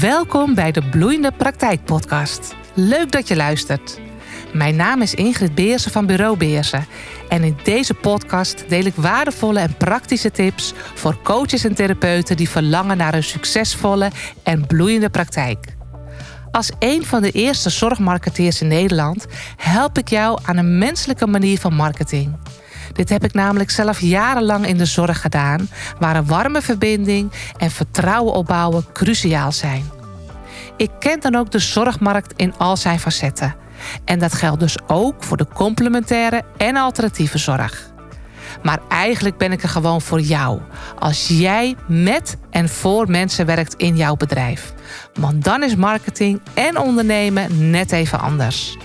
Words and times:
Welkom 0.00 0.54
bij 0.54 0.72
de 0.72 0.82
Bloeiende 0.82 1.32
Praktijk 1.32 1.84
Podcast. 1.84 2.54
Leuk 2.74 3.12
dat 3.12 3.28
je 3.28 3.36
luistert. 3.36 4.00
Mijn 4.52 4.76
naam 4.76 5.02
is 5.02 5.14
Ingrid 5.14 5.54
Beersen 5.54 5.90
van 5.90 6.06
Bureau 6.06 6.36
Beersen. 6.36 6.86
En 7.28 7.42
in 7.42 7.56
deze 7.62 7.94
podcast 7.94 8.64
deel 8.68 8.84
ik 8.84 8.94
waardevolle 8.94 9.60
en 9.60 9.76
praktische 9.76 10.30
tips 10.30 10.72
voor 10.94 11.22
coaches 11.22 11.64
en 11.64 11.74
therapeuten 11.74 12.36
die 12.36 12.48
verlangen 12.48 12.96
naar 12.96 13.14
een 13.14 13.22
succesvolle 13.24 14.10
en 14.42 14.66
bloeiende 14.66 15.10
praktijk. 15.10 15.76
Als 16.50 16.70
een 16.78 17.04
van 17.04 17.22
de 17.22 17.30
eerste 17.30 17.70
zorgmarketeers 17.70 18.60
in 18.60 18.68
Nederland 18.68 19.26
help 19.56 19.98
ik 19.98 20.08
jou 20.08 20.38
aan 20.44 20.56
een 20.56 20.78
menselijke 20.78 21.26
manier 21.26 21.58
van 21.58 21.74
marketing. 21.74 22.36
Dit 22.92 23.08
heb 23.08 23.24
ik 23.24 23.32
namelijk 23.32 23.70
zelf 23.70 24.00
jarenlang 24.00 24.66
in 24.66 24.76
de 24.76 24.84
zorg 24.84 25.20
gedaan, 25.20 25.68
waar 25.98 26.16
een 26.16 26.26
warme 26.26 26.62
verbinding 26.62 27.32
en 27.56 27.70
vertrouwen 27.70 28.34
opbouwen 28.34 28.84
cruciaal 28.92 29.52
zijn. 29.52 29.97
Ik 30.76 30.90
ken 30.98 31.20
dan 31.20 31.34
ook 31.34 31.50
de 31.50 31.58
zorgmarkt 31.58 32.32
in 32.36 32.54
al 32.56 32.76
zijn 32.76 33.00
facetten. 33.00 33.54
En 34.04 34.18
dat 34.18 34.34
geldt 34.34 34.60
dus 34.60 34.76
ook 34.86 35.24
voor 35.24 35.36
de 35.36 35.46
complementaire 35.54 36.42
en 36.56 36.76
alternatieve 36.76 37.38
zorg. 37.38 37.90
Maar 38.62 38.78
eigenlijk 38.88 39.36
ben 39.36 39.52
ik 39.52 39.62
er 39.62 39.68
gewoon 39.68 40.00
voor 40.00 40.20
jou. 40.20 40.60
Als 40.98 41.28
jij 41.28 41.76
met 41.86 42.36
en 42.50 42.68
voor 42.68 43.10
mensen 43.10 43.46
werkt 43.46 43.74
in 43.74 43.96
jouw 43.96 44.16
bedrijf. 44.16 44.72
Want 45.14 45.44
dan 45.44 45.62
is 45.62 45.76
marketing 45.76 46.40
en 46.54 46.78
ondernemen 46.78 47.70
net 47.70 47.92
even 47.92 48.20
anders. 48.20 48.76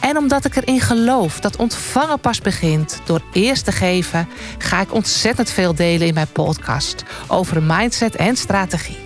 En 0.00 0.16
omdat 0.16 0.44
ik 0.44 0.56
erin 0.56 0.80
geloof 0.80 1.40
dat 1.40 1.56
ontvangen 1.56 2.20
pas 2.20 2.40
begint 2.40 3.00
door 3.04 3.22
eerst 3.32 3.64
te 3.64 3.72
geven, 3.72 4.28
ga 4.58 4.80
ik 4.80 4.94
ontzettend 4.94 5.50
veel 5.50 5.74
delen 5.74 6.06
in 6.06 6.14
mijn 6.14 6.32
podcast 6.32 7.04
over 7.26 7.62
mindset 7.62 8.16
en 8.16 8.36
strategie. 8.36 9.01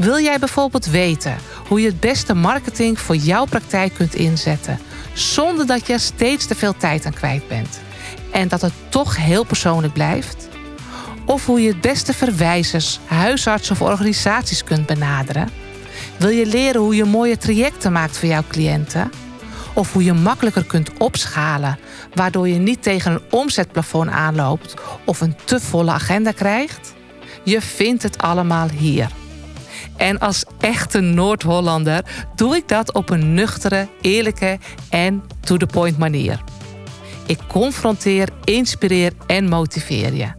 Wil 0.00 0.20
jij 0.20 0.38
bijvoorbeeld 0.38 0.86
weten 0.86 1.36
hoe 1.68 1.80
je 1.80 1.86
het 1.86 2.00
beste 2.00 2.34
marketing 2.34 3.00
voor 3.00 3.16
jouw 3.16 3.44
praktijk 3.44 3.94
kunt 3.94 4.14
inzetten, 4.14 4.78
zonder 5.12 5.66
dat 5.66 5.86
je 5.86 5.92
er 5.92 6.00
steeds 6.00 6.46
te 6.46 6.54
veel 6.54 6.76
tijd 6.76 7.06
aan 7.06 7.12
kwijt 7.12 7.48
bent 7.48 7.80
en 8.32 8.48
dat 8.48 8.60
het 8.60 8.72
toch 8.88 9.16
heel 9.16 9.44
persoonlijk 9.44 9.92
blijft? 9.92 10.48
Of 11.24 11.46
hoe 11.46 11.62
je 11.62 11.68
het 11.68 11.80
beste 11.80 12.14
verwijzers, 12.14 13.00
huisartsen 13.06 13.74
of 13.74 13.82
organisaties 13.82 14.64
kunt 14.64 14.86
benaderen? 14.86 15.48
Wil 16.16 16.30
je 16.30 16.46
leren 16.46 16.80
hoe 16.80 16.96
je 16.96 17.04
mooie 17.04 17.38
trajecten 17.38 17.92
maakt 17.92 18.18
voor 18.18 18.28
jouw 18.28 18.44
cliënten? 18.48 19.10
Of 19.74 19.92
hoe 19.92 20.04
je 20.04 20.12
makkelijker 20.12 20.64
kunt 20.64 20.90
opschalen, 20.98 21.78
waardoor 22.14 22.48
je 22.48 22.58
niet 22.58 22.82
tegen 22.82 23.12
een 23.12 23.22
omzetplafond 23.30 24.10
aanloopt 24.10 24.74
of 25.04 25.20
een 25.20 25.36
te 25.44 25.60
volle 25.60 25.90
agenda 25.90 26.32
krijgt? 26.32 26.94
Je 27.44 27.60
vindt 27.60 28.02
het 28.02 28.18
allemaal 28.18 28.68
hier. 28.68 29.19
En 29.96 30.18
als 30.18 30.44
echte 30.60 31.00
Noord-Hollander 31.00 32.04
doe 32.34 32.56
ik 32.56 32.68
dat 32.68 32.92
op 32.92 33.10
een 33.10 33.34
nuchtere, 33.34 33.88
eerlijke 34.00 34.58
en 34.90 35.22
to-the-point 35.40 35.98
manier. 35.98 36.40
Ik 37.26 37.38
confronteer, 37.48 38.28
inspireer 38.44 39.12
en 39.26 39.48
motiveer 39.48 40.14
je. 40.14 40.32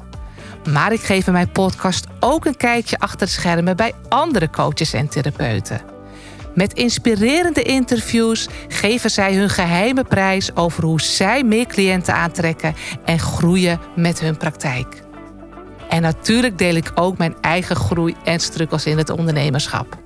Maar 0.69 0.93
ik 0.93 1.01
geef 1.01 1.27
in 1.27 1.33
mijn 1.33 1.51
podcast 1.51 2.05
ook 2.19 2.45
een 2.45 2.57
kijkje 2.57 2.99
achter 2.99 3.27
de 3.27 3.33
schermen 3.33 3.75
bij 3.75 3.93
andere 4.09 4.49
coaches 4.49 4.93
en 4.93 5.09
therapeuten. 5.09 5.81
Met 6.55 6.73
inspirerende 6.73 7.61
interviews 7.61 8.47
geven 8.67 9.11
zij 9.11 9.35
hun 9.35 9.49
geheime 9.49 10.03
prijs 10.03 10.55
over 10.55 10.83
hoe 10.83 11.01
zij 11.01 11.43
meer 11.43 11.65
cliënten 11.65 12.13
aantrekken 12.13 12.75
en 13.05 13.19
groeien 13.19 13.79
met 13.95 14.19
hun 14.19 14.37
praktijk. 14.37 15.03
En 15.91 16.01
natuurlijk 16.01 16.57
deel 16.57 16.75
ik 16.75 16.91
ook 16.95 17.17
mijn 17.17 17.35
eigen 17.41 17.75
groei 17.75 18.15
en 18.23 18.39
struggles 18.39 18.85
in 18.85 18.97
het 18.97 19.09
ondernemerschap. 19.09 19.97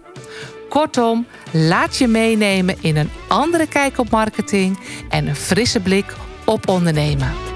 Kortom, 0.69 1.27
laat 1.52 1.97
je 1.97 2.08
meenemen 2.08 2.75
in 2.81 2.97
een 2.97 3.09
andere 3.27 3.67
kijk 3.67 3.97
op 3.97 4.09
marketing 4.09 4.80
en 5.10 5.27
een 5.27 5.36
frisse 5.36 5.80
blik 5.80 6.15
op 6.45 6.67
ondernemen. 6.67 7.55